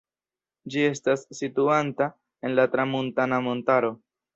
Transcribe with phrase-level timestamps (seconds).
[0.75, 2.11] Ĝi estas situanta
[2.49, 3.99] en la Tramuntana-montaro.